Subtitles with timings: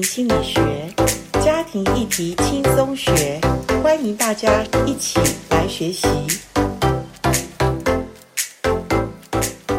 [0.00, 0.60] 心理学，
[1.42, 3.40] 家庭议题轻松学，
[3.82, 6.06] 欢迎大家一起来学习。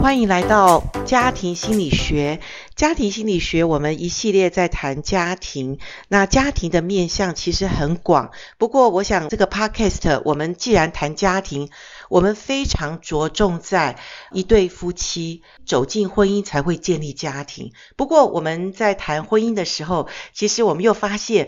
[0.02, 2.40] 欢迎来到家庭心理学。
[2.82, 5.78] 家庭心理学，我们一系列在谈家庭。
[6.08, 11.70] 那家庭的面向其实很广，不过我想这个 podcast，我们既然谈家庭，
[12.10, 14.00] 我们非常着重在
[14.32, 17.72] 一对夫妻走进婚姻才会建立家庭。
[17.96, 21.46] 不过我们在谈婚姻的时候，其实我们又发现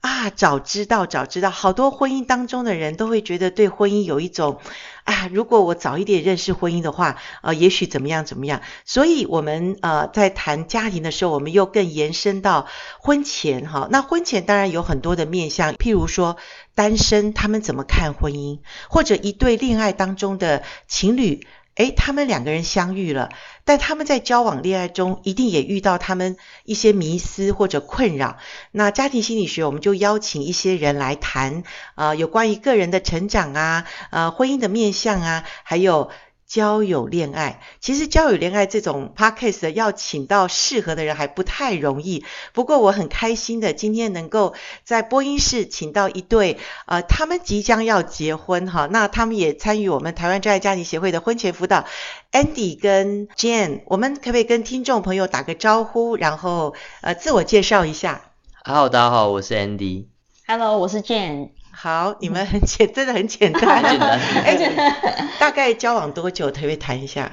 [0.00, 4.58] 啊，早知道，早知道，好多婚姻当中的人都会觉得对婚姻有一种。
[5.04, 8.60] 啊，如果我早一点认识婚姻的话，呃，也许怎么样怎么样。
[8.84, 12.66] 所以，我们呃在谈家庭的时候，我们又更延伸到
[13.00, 13.88] 婚前哈。
[13.90, 16.36] 那婚前当然有很多的面向，譬如说
[16.74, 21.46] 单身他们怎么看婚姻，或者一对恋爱当中的情侣。
[21.76, 23.30] 诶，他们两个人相遇了，
[23.64, 28.36] 但他们在交往恋爱中一定也遇到他们一些迷思或者困扰。
[28.70, 31.62] 那家庭心理学，我们就邀请一些人来谈，
[31.94, 36.10] 啊，有关于个人的成长啊，呃，婚姻的面向啊，还有。
[36.52, 42.26] 交友恋爱，其实交友恋爱这种 podcast 要请到适合的人还不太容易。
[42.52, 44.52] 不过我很开心的，今天能够
[44.84, 51.86] 在播音室请到一对，呃，他们即将要结婚哈，那他们也参与我们台湾真爱家庭协会的婚前辅导
[52.32, 58.26] ，Andy 跟 Jane，我们可不可以跟听众朋友打个招呼，然后呃自我介绍一下
[58.62, 60.04] ？Hello，大家好，我是 Andy。
[60.46, 61.61] Hello，我是 Jane。
[61.72, 63.82] 好，你们很简，真的很简单。
[63.82, 64.18] 简单。
[64.44, 66.50] 哎，大概交往多久？
[66.50, 67.32] 可以谈一下。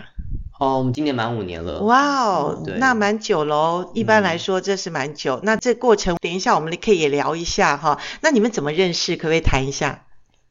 [0.59, 1.81] 哦，我们今年满五年了。
[1.83, 3.91] 哇哦，那蛮久喽。
[3.93, 5.35] 一般来说，这是蛮久。
[5.35, 5.41] 嗯。
[5.43, 7.99] 那这过程，等一下我们可以也聊一下哈。
[8.21, 9.15] 那你们怎么认识？
[9.15, 10.05] 可不可以谈一下？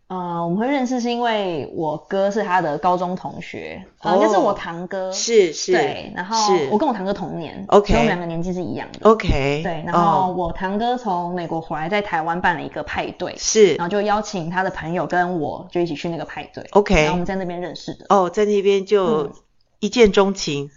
[0.09, 6.35] 呃，我们会认识是因为我哥是他的高中同学，呃，应该是我堂哥，是是，对，然后
[6.71, 19.31] 我跟我堂哥同年，OK，我们两个年纪是一样的，OK，对，然后我堂哥从美国回来，在台湾办了一个派对，是，然后就邀请他的朋友跟我就一起去那个派对，OK，然后我们在那边认识的，哦，在那边就
[19.79, 20.71] 一见钟情，嗯，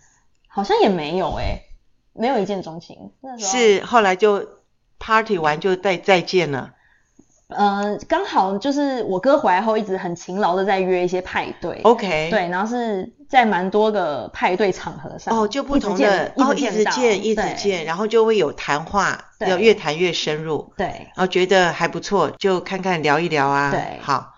[0.49, 1.61] 好像也没有诶，
[2.11, 4.45] 没有一见钟情，那时候是后来就
[4.99, 6.73] party 完就再再见了。
[7.51, 11.79] 呃，刚好就是我哥回来后，一直很勤劳的在约一些派对。
[11.83, 12.29] OK。
[12.29, 15.37] 对，然后是在蛮多个派对场合上。
[15.37, 20.73] 哦，就不同的，哦，一直见，一直见，然后就会有谈话，要越谈越深入。
[20.77, 20.87] 对。
[20.87, 23.71] 然后觉得还不错，就看看聊一聊啊。
[23.71, 23.99] 对。
[24.01, 24.33] 好，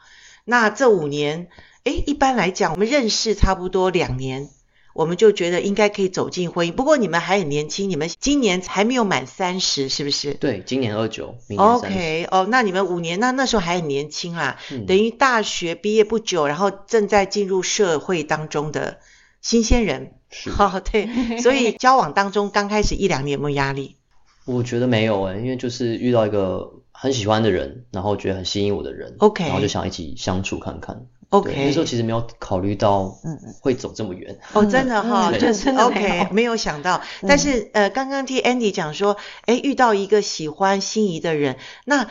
[0.45, 1.47] 那这五年，
[1.84, 4.50] 诶，一般来讲，我们认识差不多两年。
[4.94, 10.36] 我们就觉得应该可以走进婚姻，不过你们还很年轻，你们今年还没有满三十，是不是？
[10.36, 11.98] 对，今年二九，明年三十。
[11.98, 19.00] OK，哦，那你们五年，那那时候还很年轻啦，嗯、等于大学毕业不久，然后正在进入社会当中的
[19.42, 20.14] 新鲜人。
[20.30, 20.50] 是。
[20.58, 21.10] 哦，对，
[21.42, 23.96] 所以交往当中刚开始一两年有没有压力？
[24.46, 31.06] 我觉得没有诶，因为就是遇到一个很喜欢的人，然后觉得很吸引我的人，OK，然后就想一起相处看看。
[31.33, 34.38] OK，那时候其实没有考虑到，嗯，会走这么远。
[34.53, 37.01] 哦，真的哈， 就真的 OK，没有想到。
[37.27, 39.17] 但是呃，刚刚听 Andy 讲说，
[39.47, 42.07] 诶，遇到一个喜欢心仪的人，那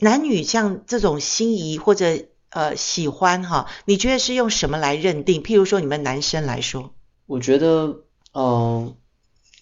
[0.00, 2.06] 男女像这种心仪或者
[2.50, 5.44] 呃喜欢哈，你觉得是用什么来认定？
[5.44, 6.90] 譬如说你们男生来说，
[7.26, 8.00] 我觉得，
[8.34, 8.96] 嗯，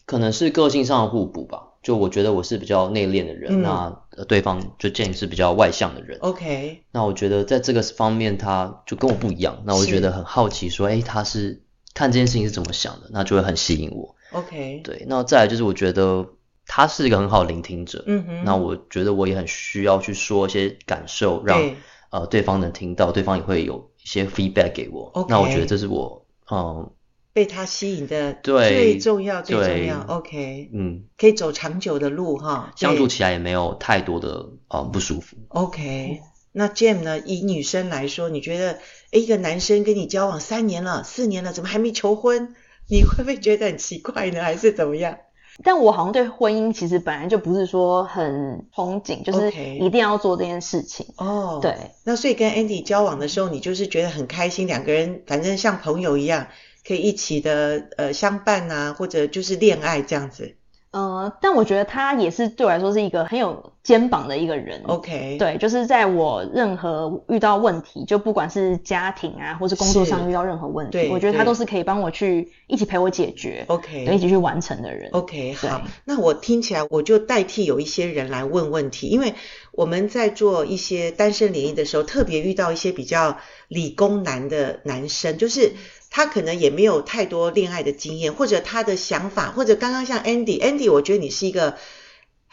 [0.07, 1.73] 可能是个性上的互补吧。
[1.83, 6.19] 就我觉得我是比较内敛的人，嗯、那对方就建议是比较外向的人。
[6.21, 6.83] OK。
[6.93, 11.63] 那我觉得在这个方面他就跟我不一样，那我觉得很好奇说，诶他是
[11.95, 14.15] 看这件事情是怎么想的，那就会很吸引我。
[14.33, 14.81] OK。
[14.85, 16.27] 对，那再来就是我觉得
[16.67, 18.05] 他是一个很好的聆听者。
[18.07, 18.45] 嗯哼。
[18.45, 21.77] 那我觉得我也很需要去说一些感受，让对
[22.11, 25.11] 呃对方能听到，对方也会有一些 feedback 给我。
[25.15, 25.27] OK。
[25.31, 26.91] 那我觉得这是我嗯。
[27.35, 35.37] 被他吸引的最重要最重要，OK，嗯，可以走长久的路哈，相处起来也没有太多的呃不舒服。
[35.49, 36.21] OK，
[36.53, 37.19] 那 Jane 呢？
[37.19, 38.79] 以女生来说，你觉得
[39.11, 42.55] 一个男生跟你交往三年了、四年了，怎么还没求婚？
[42.89, 44.41] 你会不会觉得很奇怪呢？
[44.41, 45.19] 还是怎么样？
[45.65, 51.07] 但我好像对婚姻其实本来就不是说很憧憬，就是一定要做这件事情。
[51.17, 51.75] 哦，对。
[52.05, 56.47] 那所以跟 Andy 交往的时候，你就是觉得很开心，两个人反正像朋友一样。
[56.87, 60.57] 可以一起的呃相伴啊，或者就是恋爱这样子。
[60.93, 64.83] 呃，但我觉得他也是对我来说是一个很有肩膀的一个人。
[64.87, 65.37] OK。
[65.39, 75.11] 对，就是在我任何遇到问题，就不管是家庭啊，或是工作上遇到任何问题，我觉得他都是可以帮我去一起陪我解决，OK，一起去完成的人。
[75.13, 79.35] OK，好，那我听起来我就代替有一些人来问问题，因为
[79.71, 83.37] 我们在做一些单身联谊的时候，特别遇到一些比较
[83.69, 85.73] 理工男的男生，就是。
[86.17, 91.75] 他可能也没有太多恋爱的经验，或者他的想法，或者刚刚像 Andy，Andy，我觉得你是一个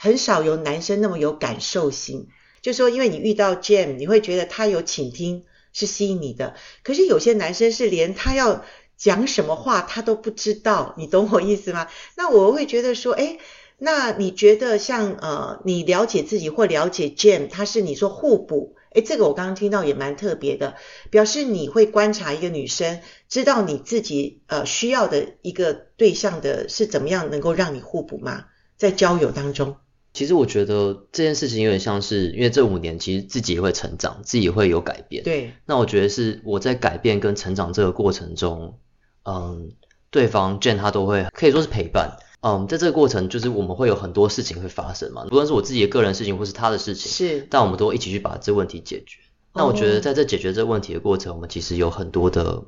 [0.04, 2.28] 很少有男生那么有感受性。
[2.64, 5.44] 就说因为你遇到 Gem，你会觉得他有倾听
[5.74, 6.56] 是吸引你的。
[6.82, 8.66] 可是有些男生是连他要
[8.98, 11.88] 讲什么话他都不知道，你懂我意思吗？
[12.18, 13.38] 那我会觉得说，诶，
[13.78, 18.76] 那你觉得像呃，你了解自己或了解 Gem，他是你说互补。
[18.94, 20.74] 诶，这个我刚刚听到也蛮特别的，
[21.12, 28.46] 表示你会观察一个女生，知道你自己呃需要的一个对象的是怎么样能够让你互补吗？
[28.78, 29.78] 在交友当中，
[30.14, 35.24] 其实我觉得这件事情有点像是，因为这五年其实自己也会成长，自己也会有改变。
[35.24, 35.54] 对。
[35.66, 38.78] 那我觉得是我在改变跟成长这个过程中，
[39.24, 39.72] 嗯，
[40.10, 42.18] 对方 Gem 他都会可以说是陪伴。
[42.42, 49.20] 嗯，在这个过程，就是我们会有很多事情会发生嘛，不论是我自己的个人事情，或是他的事情，是，但我们都一起去把这问题解决。
[49.54, 52.64] 那我觉得在这解决这个问题的过程，我们其实有很多的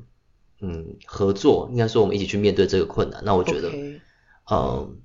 [0.62, 3.22] 嗯合作，应该说我们一起去面对这个困难。
[3.25, 3.69] 那我觉得.
[4.51, 4.98] 嗯，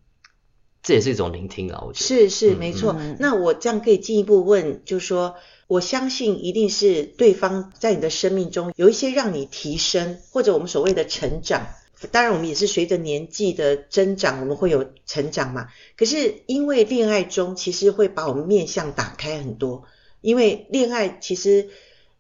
[0.89, 3.19] 这也是一种聆听啊，我觉得是是没错、嗯。
[3.21, 5.35] 那我这样可以进一步问，就是说，
[5.67, 11.67] 我相信一定是对方在你的生命中有一些让你提升，或者我们所谓的成长。
[12.11, 15.69] 当然，我们也是随着年纪的增长，我们会有成长嘛。
[15.95, 19.85] 可是因为恋爱中，其实会把我们面向打开很多。
[20.23, 21.69] 因为恋爱其实，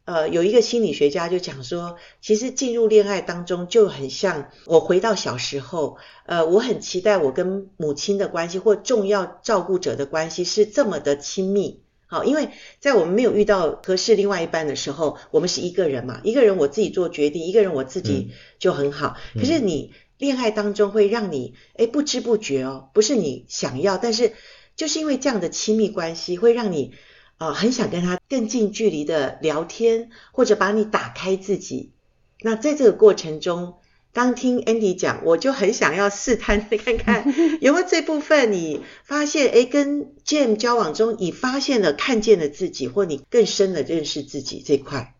[0.08, 11.82] 呃，有一个心理学家就讲说，其实进入恋爱当中就很像我回到小时候，呃，我很期待我跟母亲的关系或重要照顾者的关系是这么的亲密。
[12.06, 12.48] 好，因为
[12.80, 19.18] 在我们没有遇到合适另外一半的时候，我们是一个人嘛，一个人我自己做决定，一个人我自己就很好。
[19.34, 24.32] 嗯、可是你恋爱当中会让你哎不知不觉哦，不是你想要，但是
[24.74, 31.92] 就是因为这样的亲密关系，会让你啊、呃、很想跟他更近距离的聊天，或者把你打开自己。
[32.42, 33.74] 那在这个过程中，
[34.12, 45.14] 当听 Andy 讲，我就很想要试探看看 有没有这部分你发现，诶，跟 Jim 交往中，你发现了、看见了自己，或你更深的认识自己这块。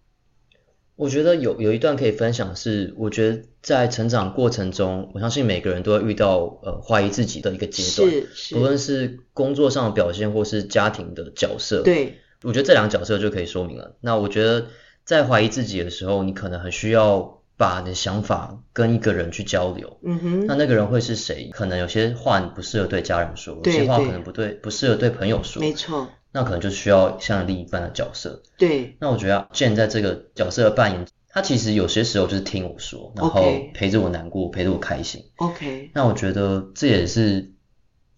[0.99, 11.83] 我觉得有有一段可以分享是，我觉得在成长过程中，我相信每个人都会遇到呃怀疑自己的一个阶段，是是，不论是工作上的表现，或是家庭的角色。
[11.83, 13.97] 对，我觉得这两个角色就可以说明了。
[14.01, 14.67] 那我觉得
[15.05, 17.37] 在怀疑自己的时候，你可能很需要。
[17.59, 21.51] 把你的想法跟一个人去交流，嗯哼，那那个人会是谁？
[21.53, 26.07] 可能有些话你不适合对家人说，有些话可能不对，不适合对朋友说，没错。
[26.33, 28.43] 那可能就需要像另一半的角色。
[28.57, 33.43] 对，那我觉得 Gem 在这个角色的扮演，他其实有些时候就是听我说，然后
[33.75, 35.25] 陪着我难过，陪着我开心。
[35.37, 37.53] OK，那我觉得这也是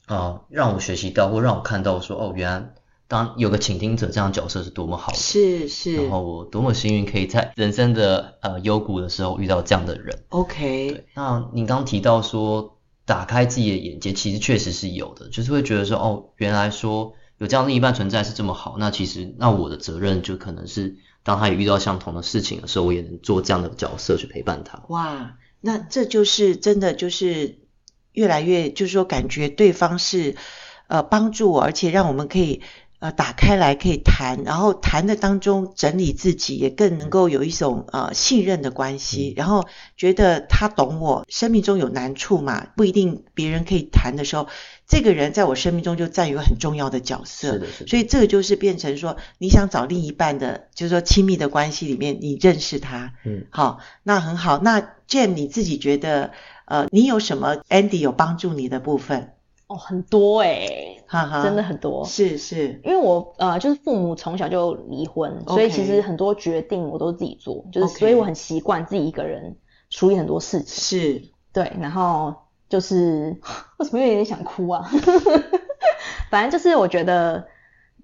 [0.06, 2.74] 啊、呃，让我学习到或让我看到说，哦，原来。
[3.10, 10.16] 当有个倾听者这样角色是多么好的，是是，然后我多么幸运可以在人生的呃幽谷的时候遇到这样的人。
[10.28, 24.82] OK，那你刚提到说打开自己的眼界，其实确实是有的，就是会觉得说哦，原来说有这样另一半存在是这么好，那其实那我的责任就可能是当他也遇到相同的事情的时候，我也能做这样的角色去陪伴他。
[24.88, 27.58] 哇，那这就是真的就是
[28.12, 30.36] 越来越就是说感觉对方是
[30.86, 32.60] 呃帮助我，而且让我们可以。
[33.00, 39.66] 呃，打开来可以谈，然后谈的当中整理自己，也更能够有一种呃信任的关系，然后
[39.96, 44.48] 觉得他懂我，生命中有难处嘛，不一定别人可以谈的时候，
[44.86, 47.52] 这个人在我生命中就占有很重要的角色。
[47.54, 47.88] 是的，是的。
[47.88, 54.58] 所以这个就是变成说，你想找另一半的，就是说亲密的关系里面，你认识他，嗯，好，那很好。
[54.58, 56.32] 那 Gem 你自己觉得，
[56.66, 59.32] 呃，你有什么 Andy 有帮助你的部分？
[59.70, 62.04] 哦，很多哎、欸、哈哈，真的很多。
[62.04, 65.52] 是是，因为我呃，就是父母从小就离婚，okay.
[65.54, 69.56] 所以其实很多决定我都自己做，就是所以我很习惯自己一个人
[69.88, 70.66] 处理很多事情。
[70.66, 71.22] 是，
[71.52, 72.34] 对，然后
[72.68, 73.36] 就是
[73.78, 74.90] 为什么有点想哭啊？
[76.32, 77.46] 反正就是我觉得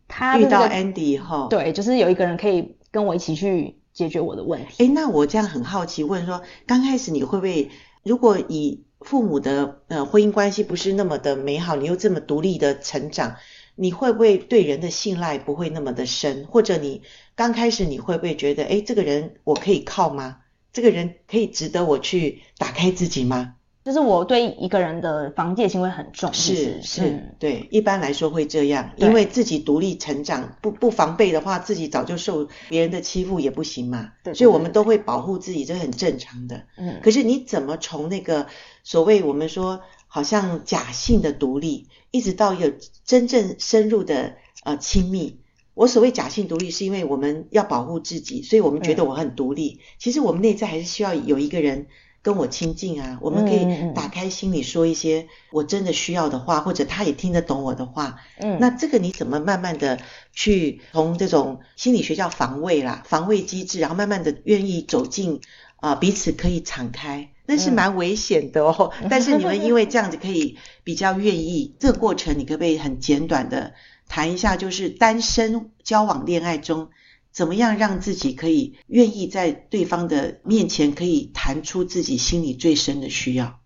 [0.07, 4.85] 他、这个、遇到 Andy 以后，对，就是有一个人可以跟我一起去解决我的问题。
[4.85, 7.71] 诶那我这样很好奇问说，刚开始你会不会，
[8.07, 13.35] 如果以父母的呃婚姻关系不是那么的美好，你又这么独立的成长，
[13.75, 16.47] 你会不会对人的信赖不会那么的深？
[16.47, 17.03] 或者你
[17.35, 20.39] 刚开始你会不会觉得，哎，这个人我可以靠吗？
[20.73, 23.56] 这个人可以值得我去打开自己吗？
[23.87, 36.65] 就是我对一个人的防戒心会很重，是是、嗯，对，一般来说会这样，因为自己独立成长，不不防备的话，自己早就受别人的欺负也不行嘛，对，所以我们都会保护自己，这很正常的。
[36.77, 38.49] 嗯，可是你怎么从那个
[38.83, 42.73] 所谓我们说好像假性的独立，一直到有
[43.05, 45.39] 真正深入的呃亲密？
[45.75, 51.87] 我所谓假性独立，是因为我们要保护自己，所以我们觉得我很独立，其实我们内在还是需要有一个人。
[52.27, 58.19] 跟我亲近啊，我们可以打开心里说一些我真的需要的话，或者他也听得懂我的话。
[58.39, 60.01] 嗯，那这个你怎么慢慢的
[60.33, 65.41] 去从这种心理学叫防卫啦，防卫机制，然后慢慢的愿意走进
[65.77, 68.91] 啊、呃、彼此可以敞开，那是蛮危险的哦。
[69.01, 73.75] 嗯、 但是你们因为这样子可以比较愿意，这个过程你可不可以很简短的
[74.09, 76.89] 谈一下，就是单身交往恋爱中。
[77.37, 83.61] 怎么样让自己可以愿意在对方的面前可以谈出自己心里最深的需要？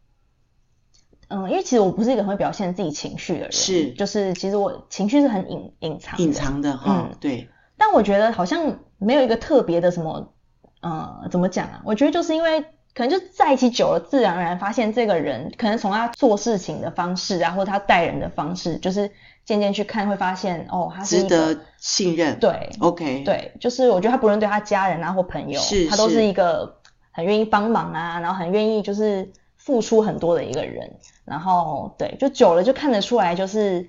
[1.28, 7.48] 嗯，因为其实我不是一个很会表现自己情绪的人，是，就是其实我情绪是很隐隐藏的隐藏的哈，嗯，对。
[7.76, 10.34] 但我觉得好像没有一个特别的什么，
[10.80, 11.82] 呃，怎么讲啊？
[11.84, 19.11] 我觉得就是因为可能就在一起久了，自然而然发现这个人，可能从他做事情的方式啊，或者他待人的方式，就是。
[19.42, 26.25] 渐渐去看会发现，哦，他是值得信任，对，OK，对，就是我觉得他不论对他家人啊或朋友，是，他都是。
[26.25, 26.76] 一个
[27.11, 30.88] 很愿意帮忙啊，然后很愿意就是付出很多的一个人，
[31.25, 33.85] 然后对，就久了就看得出来，就是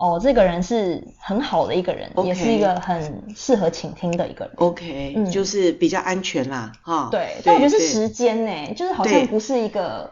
[0.00, 10.10] 哦，这个人是很好的一个人，okay, 也是一个很适合倾听的一个人，OK，嗯，就是比较安全啦，哈，对，但我觉得是时间呢，就是好像不是一个。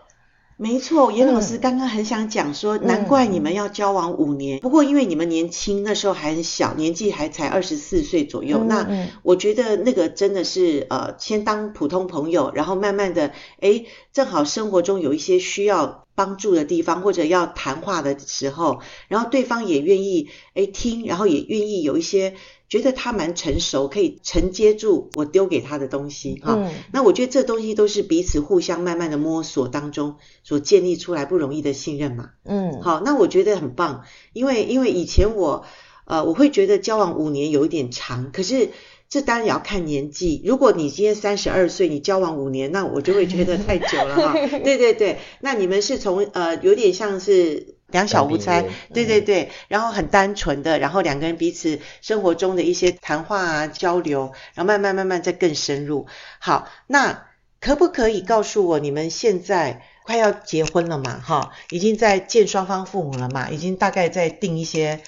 [0.60, 4.58] 没错，严老师刚刚很想讲说，难怪你们要交往五年。
[4.58, 8.58] 嗯、不过因为你们年轻，那时候还很小，年纪还才二十四岁左右。
[8.62, 22.34] 嗯、那我觉得那个真的是呃，先当普通朋友，然后慢慢的，诶，正好生活中有一些需要帮助的地方，或者要谈话的时候，然后对方也愿意诶听，然后也愿意有一些。
[22.68, 26.54] 觉得他蛮成熟，可以承接住我丢给他的东西哈。
[26.54, 26.70] 嗯。
[26.92, 32.30] 那我觉得这东西都是彼此互相慢慢的摸索当中所建立出来不容易的信任嘛。
[32.44, 32.82] 嗯。
[32.82, 35.64] 好，那我觉得很棒，因为因为以前我
[36.04, 38.68] 呃我会觉得交往五年有一点长，可是
[39.08, 40.42] 这当然也要看年纪。
[40.44, 44.32] 如果你今天三十二岁，你交往五年，那我就会觉得太久了哈。
[44.62, 47.77] 对对对，那你们是从呃有点像是。
[47.90, 56.06] 两小无猜，对对对，然后很单纯的，然后两个人彼此生活中的一些谈话啊交流，然后慢慢慢慢再更深入。
[56.38, 57.26] 好，那
[57.60, 61.18] 可不可以告诉我，你们现在快要结婚了嘛？
[61.18, 63.48] 哈，已经在见双方父母了嘛？
[63.48, 65.00] 已经大概在定一些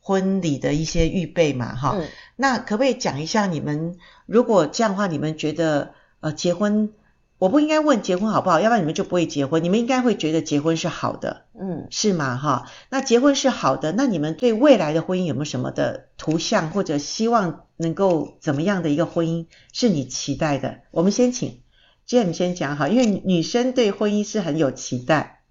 [0.00, 1.74] 婚礼的一些预备嘛？
[1.74, 6.92] 哈，嗯，那可不可以讲一下你们如果这样的话，你们觉得呃结婚？
[7.38, 9.62] 我不应该问结婚好不好，要不然你们就不会结婚。
[9.62, 12.36] 你们应该会觉得结婚是好的，嗯，是吗？
[12.36, 20.80] 哈，那结婚是好的，那你们对未来的婚姻有没有什么的图像，或者希望能够怎么样的一个婚姻是你期待的？
[20.90, 21.60] 我们先请
[22.08, 25.42] Jame 先讲哈，因为女生对婚姻是很有期待，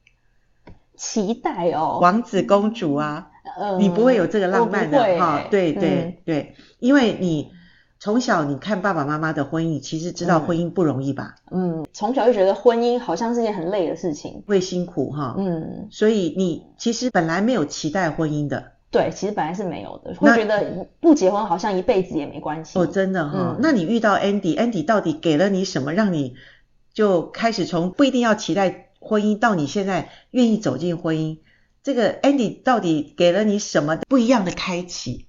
[0.98, 7.56] 期待哦，王子公主啊，嗯，你不会有这个浪漫的哈，对对对，嗯，对，因为你。
[8.00, 11.36] 从小你看爸爸妈妈的婚姻，其实知道婚姻不容易吧？
[11.51, 15.36] 嗯，从小就觉得婚姻好像是件很累的事情，会辛苦哈。
[15.38, 18.74] 嗯，所以你其实本来没有期待婚姻的。
[18.89, 22.80] 对，其实本来是没有的，会觉得不结婚好像一辈子也没关系。
[22.80, 23.56] 哦，真的哈。
[23.56, 26.36] 嗯，那你遇到 Andy，Andy 到底给了你什么，让你
[26.94, 31.39] 就开始从不一定要期待婚姻，到你现在愿意走进婚姻？
[31.84, 35.26] 这个 Andy 到底给了你什么不一样的开启？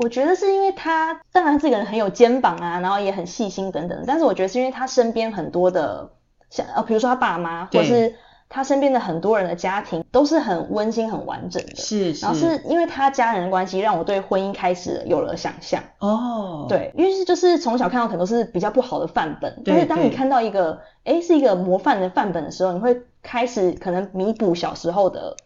[0.00, 4.04] 我觉得是因为他，当然这个人很有肩膀啊，然后也很细心等等。
[4.06, 6.08] 但是我觉得是因为他身边很多的，
[6.50, 8.14] 像呃，比如说他爸妈，或是
[8.48, 11.74] 他身边的很多人的家庭都是很温馨、很完整的。
[11.74, 12.24] 是是。
[12.24, 15.82] 然后是因为他家人的关系，让我对婚姻开始有了想象。
[15.98, 16.66] 哦。
[16.68, 25.36] 对，因为是就是从小看到可能都是比较不好的范本，但是当你看到一个，哎，是一个模范的范本的时候，你会开始可能弥补小时候的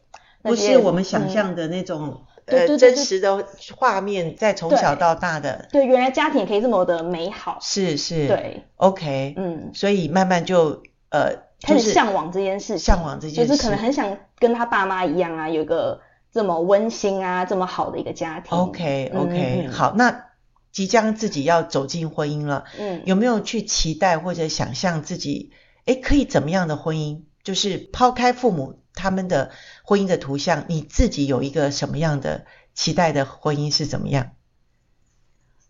[0.43, 2.21] 不是我们想象的那种。
[2.57, 16.01] 嗯对对对，真实的画面，在从小到大的对，对，原来家庭也可以这么的美好，是是，对，OK，嗯，所以慢慢就呃开始向往这件事，向往这件事，就是可能很想跟他爸妈一样啊，有个
[16.33, 18.57] 这么温馨啊，这么好的一个家庭。
[18.57, 20.27] OK OK，嗯，好，那
[20.71, 25.53] 即将自己要走进婚姻了，嗯，有没有去期待或者想象自己，
[25.87, 27.23] 哎，可以怎么样的婚姻？
[27.43, 28.82] 就是抛开父母。
[29.03, 29.51] 他们的
[29.83, 34.31] 婚姻的图像，你自己有一个什么样的期待的婚姻是怎么样？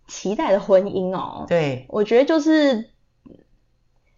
[0.06, 2.90] 期待的婚姻哦，对，我觉得就是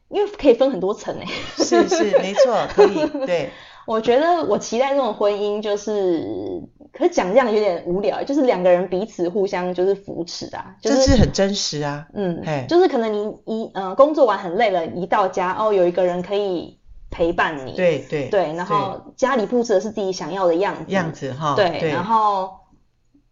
[0.09, 1.27] 因为可以分很多层诶。
[1.65, 3.53] 是是，没错，可以，对。
[3.87, 16.81] 我觉得我期待这种婚姻就是，可是讲这样有点无聊，就是两个人彼此互相就是扶持啊，就是、这是很真实啊，嗯，嘿就是可能你一呃工作完很累了，一到家哦有一个人可以。
[17.15, 22.51] 陪伴你，对对对，然后家里布置的是自己想要的样子，样子哈，对，然后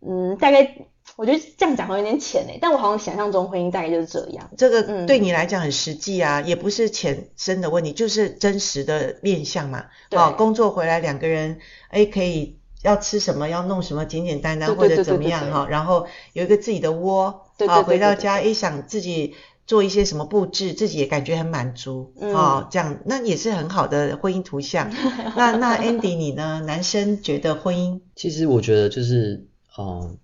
[0.01, 0.77] 嗯，大概
[1.17, 4.49] 我觉得这样讲会有点浅诶，但我好像想象中婚姻大概就是这样。
[4.57, 9.87] 这个对你来讲很实际啊，嗯、也不是浅深的问题，就是真实的面相嘛。
[10.13, 10.35] 好、哦。
[10.39, 11.59] 工作回来两个人，
[11.89, 15.67] 哎，可以要吃什么，要弄什么，简简单单或者怎么样哈。
[15.69, 19.35] 然后有一个自己的窝，对对对对对，好，回到家，一，想自己
[19.67, 22.13] 做一些什么布置，自己也感觉很满足。
[22.21, 22.35] 嗯。
[22.35, 24.91] 哦，这样那也是很好的婚姻图像。
[25.37, 26.63] 那那 Andy 你呢？
[26.67, 28.01] 男生觉得婚姻？
[28.17, 29.47] 其实我觉得就是，
[29.79, 30.19] 嗯。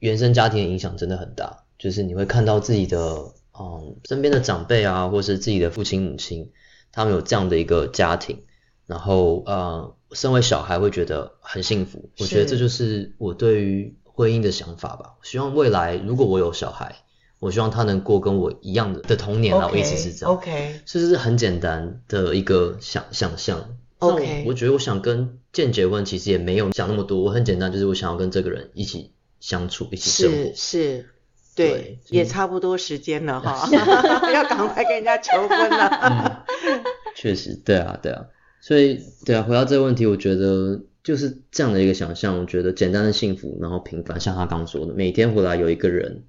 [0.00, 6.50] 原生家庭的影响真的很大，就是你会看到自己的嗯身边的长辈啊，或是自己的父亲母亲，
[6.92, 8.42] 他们有这样的一个家庭，
[8.86, 12.10] 然后呃，身为小孩会觉得很幸福。
[12.18, 15.14] 我觉得这就是我对于婚姻的想法吧。
[15.22, 16.96] 希望未来如果我有小孩，
[17.38, 19.68] 我希望他能过跟我一样的的童年啊。
[19.68, 20.34] Okay, 我一直是这样。
[20.34, 23.76] OK，这是很简单的一个想想象。
[23.98, 27.20] OK，我，我觉得我想跟健结婚，其实也没有想那么多。
[27.20, 29.12] 我很简单，就是我想要跟这个人一起。
[29.40, 31.06] 相处一起生活是是，
[31.54, 33.68] 对，对也差不多时间了哈，
[34.32, 36.46] 要赶快跟人家求婚了。
[36.48, 36.82] 嗯，
[37.14, 38.24] 确实，对啊，对啊，
[38.62, 46.24] 所以对啊，回到这个问题，我觉得就是这样的一个想象，我觉得简单的幸福，然后平凡，像他刚刚说的，每天回来有一个人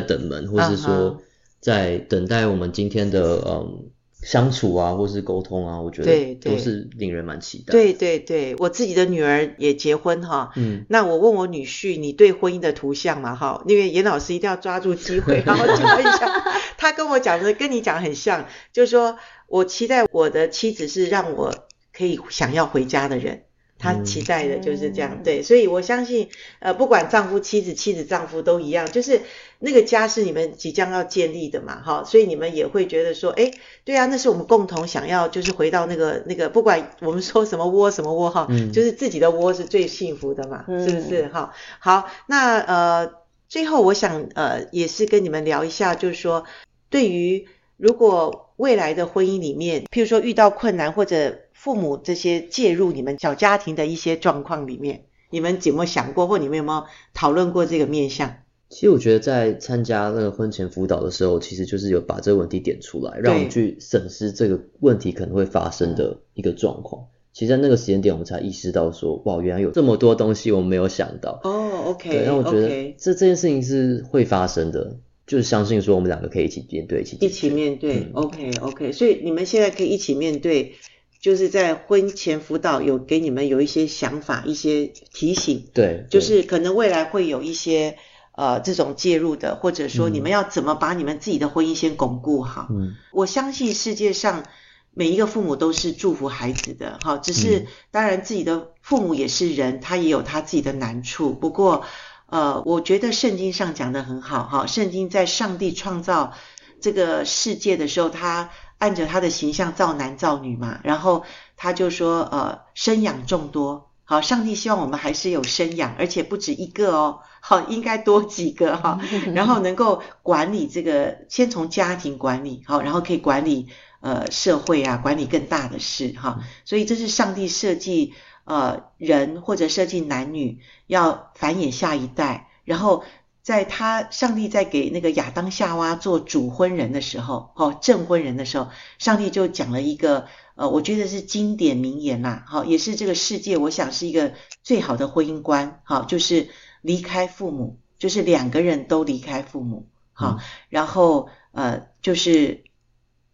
[0.00, 1.22] 在等门，或是说
[1.60, 3.90] 在等待我们今天的嗯。
[4.24, 7.72] 相处啊，或是沟通啊，我觉得都是令人蛮期待。
[7.72, 16.42] 对对对，我自己的女儿也结婚哈，嗯，那我问我女婿，你对婚姻的图像嘛哈，因为严老师一定要抓住机会， 然后讲一下，
[16.78, 21.54] 他跟我讲的跟你讲很像，就是说我期待我的妻子是让我
[21.92, 23.42] 可以想要回家的人。
[23.76, 26.28] 他期待的就是这样，嗯、对，所以我相信，
[26.60, 29.20] 呃，不管丈夫、妻子、妻子、丈夫都一样，就是
[29.64, 33.50] 那个家是你们即将要建立的嘛，哈，所以你们也会觉得说，哎，
[33.84, 41.28] 对啊，那是我们共同想要，就是回到那个那个，不管我们说什么窝什么窝哈，嗯、就是自己的窝是最幸福的嘛，嗯、是不是？
[41.28, 43.10] 哈，好，那呃，
[43.48, 46.44] 最后我想呃，也是跟你们聊一下，就是说，
[46.90, 51.40] 对于如果未来的婚姻里面，譬如说遇到困难或者。
[51.54, 58.36] 父母这些介入你们小家庭的一些状况里面，你们有没有想过，或你们有没有讨论过这个面向？
[58.68, 67.06] 其实我觉得在参加那个婚前辅导的时候，其实就是有把这个问题点出来，让我们去审视这个问题可能会发生的一个状况。
[67.32, 71.40] 其实，在那个时间点，我们才意识到说，哇，原来有这么多东西我们没有想到。
[71.44, 72.10] 哦，OK。
[72.10, 74.96] 对，那我觉得这这件事情是会发生的，
[75.26, 77.96] 就是相信说我们两个可以一起面对，一起一起面对。
[77.98, 78.92] 嗯，OK，OK。
[78.92, 80.74] 所以你们现在可以一起面对。
[81.20, 87.96] 就是在婚前辅导有给你们有一些想法、一些提醒，对，就是可能未来会有一些
[88.36, 92.66] 呃这种介入的，或者说你们要怎么把你们自己的婚姻先巩固好。
[92.70, 94.44] 嗯，我相信世界上
[94.92, 101.32] 每一个父母都是祝福孩子的，哈，只是当然自己的父母也是人，他也有他自己的难处。
[101.32, 101.84] 不过
[102.26, 106.32] 呃，我觉得圣经上讲得很好，哈，圣经在上帝创造
[106.80, 108.50] 这个世界的时候，他。
[108.76, 111.24] 按着他的形象造男造女嘛，然后
[111.56, 119.00] 他就说，呃，生养众多，好，上帝希望我们还是有生养，而且不止一个哦，好，应该多几个哈，
[119.34, 123.68] 然后能够管理这个，先从家庭管理，好，然后可以管理
[124.00, 128.12] 呃社会啊，管理更大的事哈，所以这是上帝设计
[128.44, 133.04] 呃人或者设计男女要繁衍下一代，然后。
[133.44, 146.48] 在他上帝在给那个亚当夏娃做主婚人的时候，哦，证婚人的时候，上帝就讲了一个，呃，我觉得是经典名言啦，好，也是这个世界我想是一个最好的婚姻观，好，就是
[146.80, 150.38] 离开父母，就是两个人都离开父母，好，
[150.70, 152.64] 然后呃，就是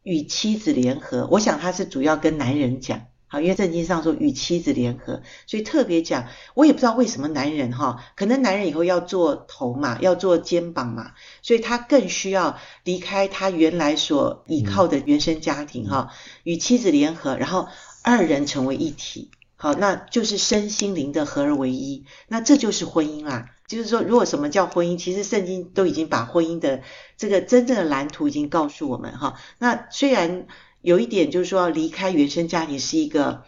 [0.02, 3.06] 与妻子联合，我想他是主要跟男人讲。
[3.32, 16.10] 好，因为圣经上说与妻子联合，所以特别讲，我也不知道为什么男人哈，可能男人以后要做头嘛，要做肩膀嘛，所以他更需要离开他原来所依靠的原生家庭哈，
[16.42, 17.68] 与妻子联合，然后
[18.02, 23.50] 二人成为一体，好，那就是身心灵的合而为一，那这就是婚姻啦。
[23.68, 26.82] 就是说，如果什么叫婚姻，其实圣经都已经把婚姻的
[27.16, 29.36] 这个真正的蓝图已经告诉我们哈。
[29.58, 30.48] 那虽然。
[30.82, 33.42] 有一点就是说，离开原生家庭是一个，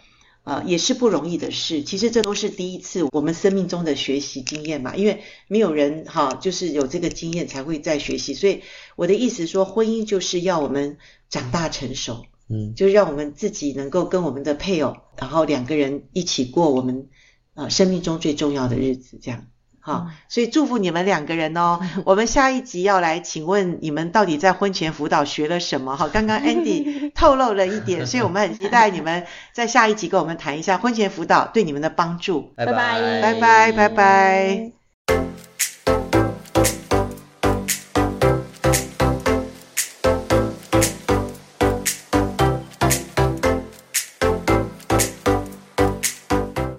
[0.44, 1.82] 呃，也是不容易的事。
[1.82, 8.34] 其实这都是第一次我们生命中的学习经验嘛，因为没有人哈，就是有这个经验才会再学习。
[8.34, 8.62] 所以
[8.96, 17.08] 我的意思说，婚姻就是要我们长大成熟，嗯，就是让我们自己能够跟我们的配偶，然后两个人一起过我们
[17.54, 19.46] 呃生命中最重要的日子，这样。
[19.84, 21.80] 好，所以祝福你们两个人哦。
[22.06, 25.96] 我们下一集要来请问你们到底在婚前辅导学了什么？
[25.96, 32.52] 哈，刚刚 Andy 透露了一点，所以我们很期待你们在下一集跟我们谈一下婚前辅导对你们的帮助。
[32.54, 34.81] 拜拜，拜拜，拜拜。